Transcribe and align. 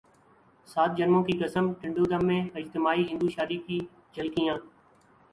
سات 0.67 0.95
جنموں 0.97 1.21
کی 1.23 1.33
قسم 1.39 1.71
ٹنڈو 1.81 2.03
دم 2.11 2.25
میں 2.27 2.39
اجتماعی 2.55 3.03
ہندو 3.11 3.29
شادی 3.29 3.57
کی 3.67 3.79
جھلکیاں 4.15 4.57